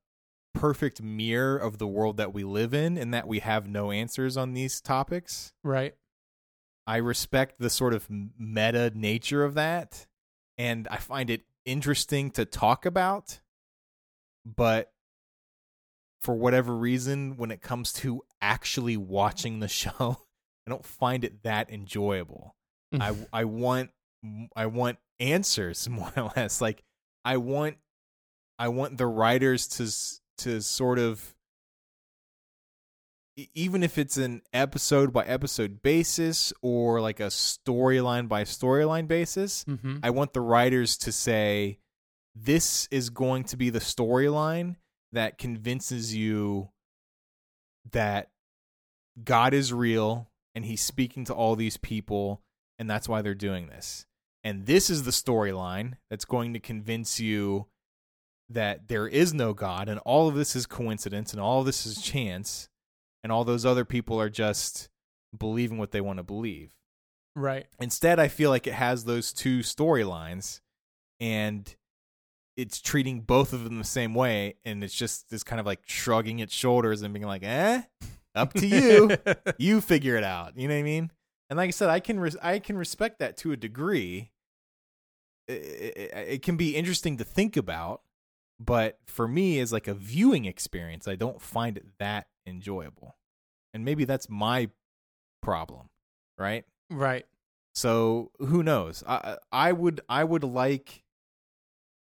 [0.54, 4.36] perfect mirror of the world that we live in and that we have no answers
[4.36, 5.52] on these topics.
[5.62, 5.94] Right.
[6.86, 10.06] I respect the sort of meta nature of that,
[10.56, 13.40] and I find it interesting to talk about.
[14.44, 14.92] But
[16.22, 20.18] for whatever reason, when it comes to actually watching the show,
[20.66, 22.56] I don't find it that enjoyable.
[22.94, 23.28] Mm.
[23.32, 23.90] I I want
[24.54, 26.60] I want answers more or less.
[26.60, 26.82] Like
[27.24, 27.76] I want
[28.58, 31.34] I want the writers to to sort of
[33.54, 39.64] even if it's an episode by episode basis or like a storyline by storyline basis,
[39.64, 39.96] mm-hmm.
[40.02, 41.78] I want the writers to say
[42.34, 44.76] this is going to be the storyline
[45.12, 46.70] that convinces you
[47.92, 48.30] that
[49.22, 52.42] God is real and he's speaking to all these people
[52.78, 54.06] and that's why they're doing this.
[54.44, 57.66] And this is the storyline that's going to convince you
[58.48, 61.84] that there is no God and all of this is coincidence and all of this
[61.84, 62.68] is chance
[63.22, 64.88] and all those other people are just
[65.36, 66.70] believing what they want to believe.
[67.34, 67.66] Right.
[67.80, 70.60] Instead, I feel like it has those two storylines
[71.20, 71.74] and
[72.56, 75.80] it's treating both of them the same way and it's just this kind of like
[75.84, 77.82] shrugging its shoulders and being like, "Eh,
[78.34, 79.10] up to you.
[79.58, 81.10] you figure it out." You know what I mean?
[81.50, 84.30] And like I said, I can res- I can respect that to a degree.
[85.46, 88.00] It, it, it can be interesting to think about,
[88.58, 93.16] but for me as like a viewing experience, I don't find it that enjoyable.
[93.74, 94.70] And maybe that's my
[95.42, 95.88] problem,
[96.38, 96.64] right?
[96.90, 97.26] right.
[97.74, 99.04] So who knows?
[99.06, 101.04] I I would I would like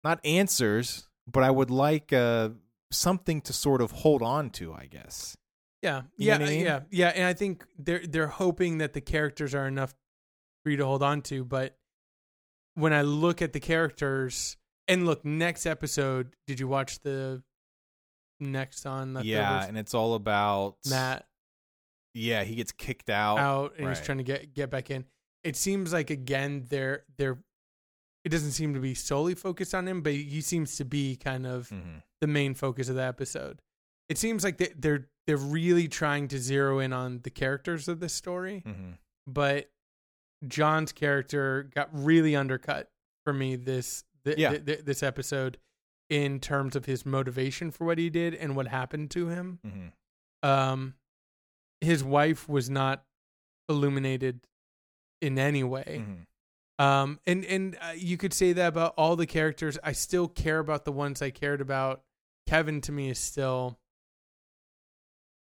[0.03, 2.49] not answers, but I would like uh
[2.91, 5.37] something to sort of hold on to, I guess.
[5.81, 6.01] Yeah.
[6.17, 6.35] You yeah.
[6.35, 6.65] I mean?
[6.65, 6.79] Yeah.
[6.89, 7.07] Yeah.
[7.15, 9.95] And I think they're they're hoping that the characters are enough
[10.63, 11.43] for you to hold on to.
[11.43, 11.77] But
[12.75, 17.43] when I look at the characters and look, next episode, did you watch the
[18.41, 19.29] next on leftovers?
[19.31, 21.25] Yeah, and it's all about Matt
[22.13, 23.37] Yeah, he gets kicked out.
[23.39, 25.05] out and he's trying to get get back in.
[25.43, 27.37] It seems like again they're they're
[28.23, 31.45] it doesn't seem to be solely focused on him, but he seems to be kind
[31.47, 32.03] of Mhm.
[32.19, 33.61] the main focus of the episode.
[34.09, 37.99] It seems like they, they're they're really trying to zero in on the characters of
[37.99, 38.97] this story, Mhm.
[39.25, 39.71] but
[40.47, 42.91] John's character got really undercut
[43.23, 44.49] for me this th- Yeah.
[44.51, 45.57] th- th- this episode
[46.11, 49.59] in terms of his motivation for what he did and what happened to him.
[49.65, 49.93] Mhm.
[50.43, 50.95] Um,
[51.79, 53.05] his wife was not
[53.69, 54.41] illuminated
[55.21, 56.03] in any way.
[56.05, 56.83] Mhm.
[56.83, 59.77] Um, and and uh, you could say that about all the characters.
[59.83, 62.03] I still care about the ones I cared about.
[62.45, 63.79] Kevin to me is still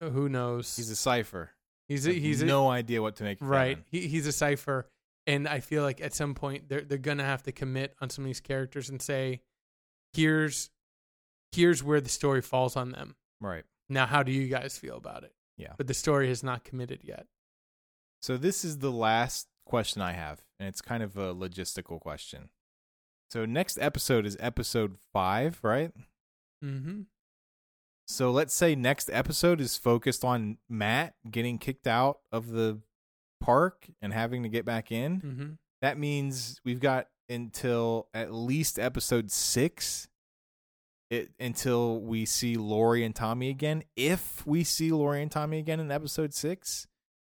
[0.01, 0.75] who knows.
[0.75, 1.51] He's a cipher.
[1.88, 3.79] he's a, he's a, no idea what to make of right.
[3.90, 4.88] He, he's a cipher,
[5.27, 8.25] and I feel like at some point they're they're gonna have to commit on some
[8.25, 9.42] of these characters and say,
[10.16, 10.70] here's
[11.52, 13.16] here's where the story falls on them.
[13.41, 13.64] Right.
[13.88, 15.32] Now, how do you guys feel about it?
[15.57, 15.72] Yeah.
[15.76, 17.26] But the story has not committed yet.
[18.20, 22.51] So this is the last question I have, and it's kind of a logistical question.
[23.30, 25.93] So next episode is episode five, right?
[26.64, 27.03] Mm-hmm.
[28.09, 32.80] So let's say next episode is focused on Matt getting kicked out of the
[33.41, 35.20] park and having to get back in.
[35.20, 35.49] Mm-hmm.
[35.82, 40.09] That means we've got until at least episode six
[41.11, 43.85] it, until we see Laurie and Tommy again.
[43.97, 46.87] If we see Laurie and Tommy again in episode six,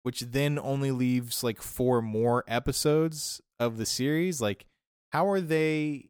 [0.04, 4.66] which then only leaves like four more episodes of the series, like
[5.12, 6.10] how are they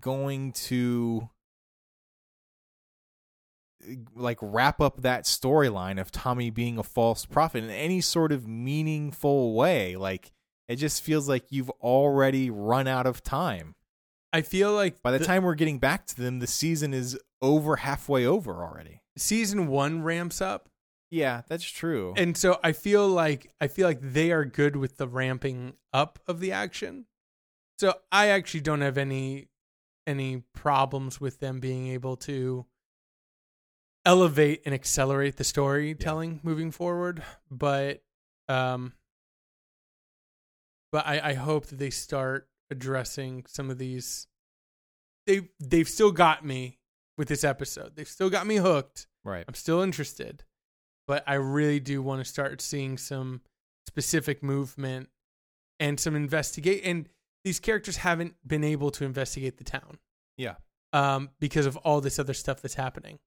[0.00, 1.28] going to
[4.14, 8.46] like wrap up that storyline of Tommy being a false prophet in any sort of
[8.46, 9.96] meaningful way?
[9.96, 10.32] Like
[10.68, 13.74] it just feels like you've already run out of time.
[14.32, 17.76] I feel like By the time we're getting back to them, the season is over
[17.76, 19.02] halfway over already.
[19.16, 20.68] season one ramps up,
[21.10, 22.12] Yeah, that's true.
[22.16, 26.18] and so I feel like I feel like they are good with the ramping up
[26.26, 27.06] of the action.
[27.78, 29.48] So I actually don't have any
[30.06, 32.66] any problems with them being able to
[34.04, 37.22] elevate and accelerate the storytelling moving forward.
[37.50, 38.02] But
[38.48, 38.92] um,
[40.96, 44.28] but I, I hope that they start addressing some of these.
[45.26, 46.78] They they've still got me
[47.18, 47.96] with this episode.
[47.96, 49.06] They've still got me hooked.
[49.22, 49.44] Right.
[49.46, 50.44] I'm still interested,
[51.06, 53.42] but I really do want to start seeing some
[53.86, 55.10] specific movement
[55.78, 56.80] and some investigate.
[56.82, 57.10] And
[57.44, 59.98] these characters haven't been able to investigate the town
[60.38, 60.54] Yeah.
[60.94, 63.18] um, because of all this other stuff that's happening.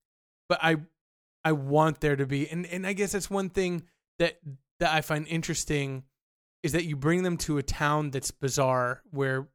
[0.48, 0.78] But I,
[1.46, 3.84] I want there to be, and and I guess that's one thing
[4.18, 4.40] that
[4.80, 6.06] that I find interesting
[6.64, 9.48] is that you bring them to a town that's bizarre where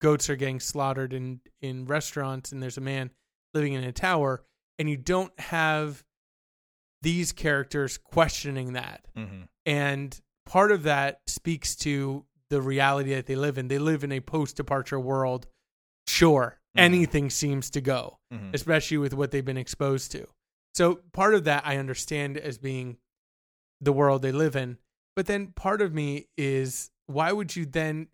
[0.00, 3.10] goats are getting slaughtered in in restaurants and there's a man
[3.54, 4.42] living in a tower
[4.78, 6.04] and you don't have
[7.02, 9.42] these characters questioning that Mm-hmm.
[9.64, 14.12] and part of that speaks to the reality that they live in they live in
[14.12, 15.46] a post departure world
[16.06, 16.80] sure Mhm.
[16.80, 18.50] anything seems to go Mm-hmm.
[18.54, 20.26] especially with what they've been exposed to.
[20.74, 22.98] So part of that I understand as being
[23.80, 24.76] the world they live in,
[25.16, 28.08] but then part of me is why would you then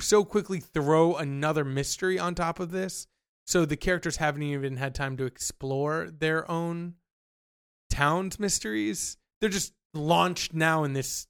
[0.00, 3.06] so quickly throw another mystery on top of this?
[3.46, 6.94] So the characters haven't even had time to explore their own
[7.90, 9.16] town's mysteries.
[9.40, 11.28] They're just launched now in this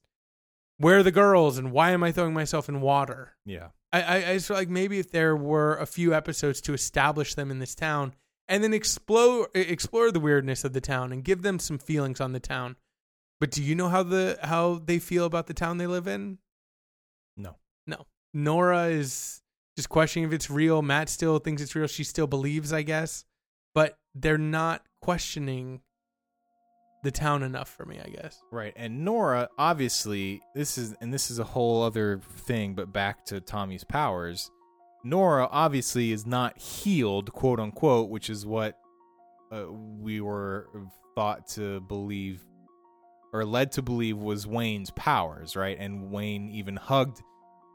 [0.77, 3.35] where are the girls and why am I throwing myself in water?
[3.45, 3.69] Yeah.
[3.93, 7.35] I, I, I just feel like maybe if there were a few episodes to establish
[7.35, 8.13] them in this town
[8.47, 12.33] and then explore explore the weirdness of the town and give them some feelings on
[12.33, 12.75] the town.
[13.39, 16.37] But do you know how the how they feel about the town they live in?
[17.35, 17.57] No.
[17.85, 18.05] No.
[18.33, 19.41] Nora is
[19.75, 20.81] just questioning if it's real.
[20.81, 21.87] Matt still thinks it's real.
[21.87, 23.25] She still believes, I guess.
[23.73, 25.81] But they're not questioning
[27.03, 28.41] the town enough for me, I guess.
[28.51, 28.73] Right.
[28.75, 33.41] And Nora, obviously, this is and this is a whole other thing, but back to
[33.41, 34.49] Tommy's powers.
[35.03, 38.79] Nora obviously is not healed, quote unquote, which is what
[39.51, 40.67] uh, we were
[41.13, 42.41] thought to believe
[43.35, 45.77] or led to believe was Wayne's powers, right?
[45.77, 47.21] And Wayne even hugged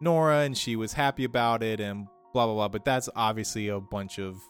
[0.01, 3.79] Nora and she was happy about it and blah blah blah, but that's obviously a
[3.79, 4.41] bunch of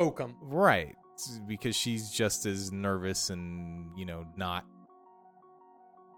[0.00, 0.34] Oakham.
[0.42, 0.96] Right.
[1.46, 4.64] Because she's just as nervous and, you know, not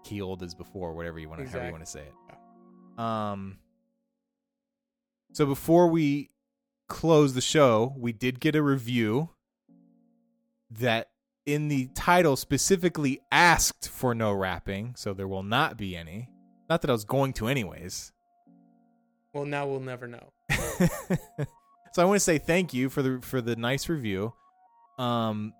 [0.03, 2.99] healed as before, whatever you want to however you want to say it.
[2.99, 3.59] Um
[5.31, 6.31] So before we
[6.89, 9.29] close the show, we did get a review
[10.71, 11.10] that
[11.45, 16.29] in the title specifically asked for no rapping, so there will not be any.
[16.69, 18.11] Not that I was going to anyways.
[19.33, 20.31] Well, now we'll never know.
[20.49, 24.33] so I want to say thank you for the for the nice review.
[24.97, 25.53] Um,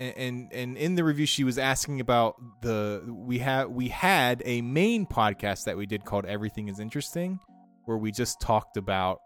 [0.00, 4.42] and and, and in the review, she was asking about the we had we had
[4.44, 7.38] a main podcast that we did called Everything Is Interesting,
[7.84, 9.20] where we just talked about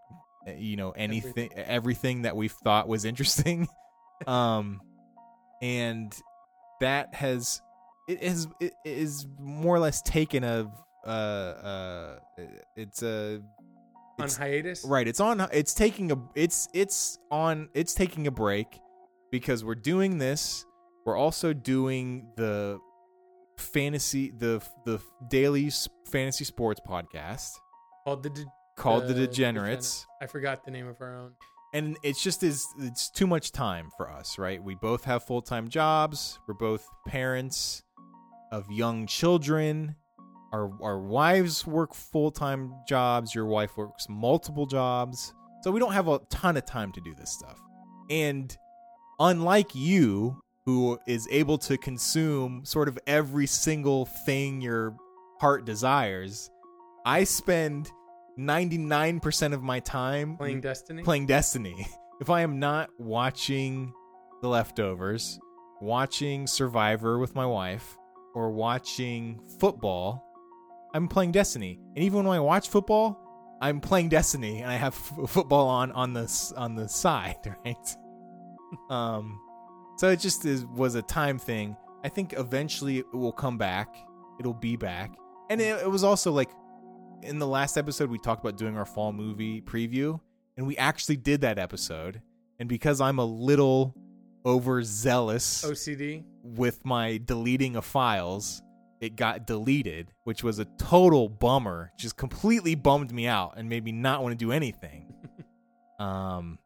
[0.47, 3.69] uh, you know anything everything, that we thought was interesting.
[4.27, 4.81] um,
[5.61, 6.15] and
[6.81, 7.61] that has
[8.09, 10.71] it has it is more or less taken a
[11.07, 12.19] uh uh
[12.77, 13.41] it's a
[14.19, 14.85] On hiatus?
[14.85, 15.09] Right.
[15.09, 15.41] It's on.
[15.53, 16.17] It's taking a.
[16.35, 17.71] It's it's on.
[17.75, 18.81] It's taking a break
[19.31, 20.67] because we're doing this.
[21.07, 22.79] We're also doing the
[23.57, 25.71] fantasy, the the daily
[26.07, 27.53] fantasy sports podcast
[28.05, 28.45] Called the, De-
[28.77, 31.33] called the the Degenerates, I forgot the name of our own.
[31.73, 34.39] And it's just is it's too much time for us.
[34.39, 34.63] Right.
[34.63, 36.39] We both have full time jobs.
[36.47, 37.83] We're both parents
[38.53, 39.97] of young children.
[40.53, 43.35] Our our wives work full time jobs.
[43.35, 45.33] Your wife works multiple jobs.
[45.63, 47.61] So we don't have a ton of time to do this stuff.
[48.09, 48.57] And
[49.19, 54.97] unlike you, who is able to consume sort of every single thing your
[55.41, 56.51] heart desires,
[57.05, 57.91] I spend
[58.47, 61.03] 99% of my time Playing Destiny?
[61.03, 61.87] playing Destiny.
[62.21, 63.93] If I am not watching
[64.43, 65.39] The Leftovers,
[65.81, 67.97] watching Survivor with my wife,
[68.35, 70.25] or watching football,
[70.95, 71.81] I'm playing Destiny.
[71.97, 73.19] And even when I watch football,
[73.61, 77.97] I'm playing Destiny, and I have f- football on on the on the side, right?
[78.89, 79.41] um,
[79.97, 81.77] so it just is was a time thing.
[82.05, 83.95] I think eventually it will come back.
[84.39, 85.15] It'll be back,
[85.51, 86.51] and it, it was also like
[87.23, 90.21] in the last episode we talked about doing our fall movie preview,
[90.57, 92.21] and we actually did that episode.
[92.59, 93.95] And because I'm a little
[94.45, 96.25] overzealous OCD?
[96.43, 98.63] with my deleting of files,
[99.01, 101.93] it got deleted, which was a total bummer.
[101.99, 105.15] Just completely bummed me out and made me not want to do anything.
[105.99, 106.59] um,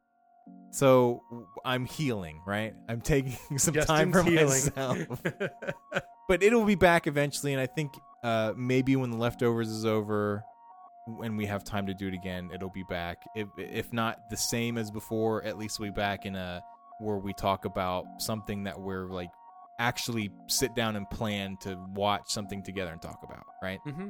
[0.72, 1.22] so
[1.64, 2.74] I'm healing, right?
[2.88, 5.22] I'm taking some time for Justin's myself,
[6.28, 7.52] but it'll be back eventually.
[7.52, 7.92] And I think
[8.24, 10.42] uh, maybe when the leftovers is over,
[11.06, 13.18] when we have time to do it again, it'll be back.
[13.36, 16.62] If if not the same as before, at least we'll be back in a
[16.98, 19.30] where we talk about something that we're like
[19.78, 23.80] actually sit down and plan to watch something together and talk about, right?
[23.86, 24.08] Mm-hmm.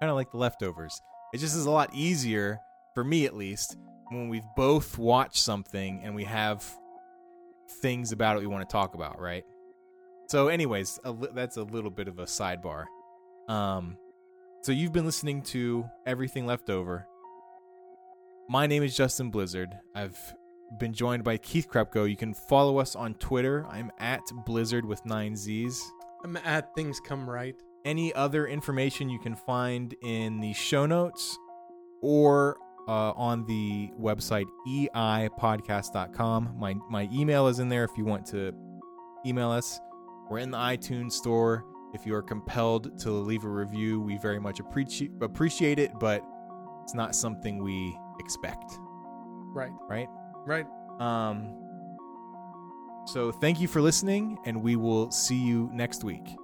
[0.00, 1.02] Kind of like the leftovers.
[1.32, 2.60] It just is a lot easier
[2.94, 3.76] for me at least
[4.10, 6.64] when we've both watched something and we have
[7.80, 9.44] things about it we want to talk about, right?
[10.26, 12.84] So, anyways, a li- that's a little bit of a sidebar.
[13.48, 13.96] Um,
[14.62, 17.06] so you've been listening to Everything Leftover.
[18.48, 19.74] My name is Justin Blizzard.
[19.94, 20.18] I've
[20.78, 22.08] been joined by Keith Krepko.
[22.08, 23.66] You can follow us on Twitter.
[23.70, 25.82] I'm at Blizzard with nine Z's.
[26.24, 27.54] I'm at things come right.
[27.84, 31.38] Any other information you can find in the show notes
[32.00, 32.56] or
[32.88, 36.54] uh, on the website eipodcast.com.
[36.58, 38.52] My my email is in there if you want to
[39.26, 39.78] email us.
[40.30, 41.64] We're in the iTunes store.
[41.92, 46.22] If you are compelled to leave a review, we very much appreciate appreciate it, but
[46.82, 48.78] it's not something we expect,
[49.54, 49.70] Right.
[49.88, 50.08] right?
[50.46, 50.66] Right.
[51.00, 51.54] Um
[53.06, 56.34] so thank you for listening and we will see you next week.